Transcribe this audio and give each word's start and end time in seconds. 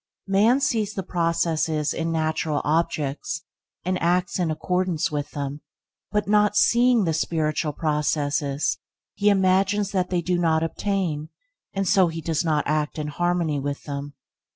Man 0.25 0.59
sees 0.61 0.95
the 0.95 1.03
processes 1.03 1.93
in 1.93 2.11
natural 2.11 2.63
objects, 2.65 3.43
and 3.85 4.01
acts 4.01 4.39
in 4.39 4.49
accordance 4.49 5.11
with 5.11 5.29
them, 5.33 5.61
but 6.11 6.27
not 6.27 6.55
seeing 6.55 7.03
the 7.03 7.13
spiritual 7.13 7.73
processes, 7.73 8.79
he 9.13 9.29
imagines 9.29 9.91
that 9.91 10.09
they 10.09 10.21
do 10.23 10.39
not 10.39 10.63
obtain, 10.63 11.29
and 11.75 11.87
so 11.87 12.07
he 12.07 12.19
does 12.19 12.43
not 12.43 12.65
act 12.65 12.97
in 12.97 13.09
harmony 13.09 13.59
with 13.59 13.83
them. 13.83 14.15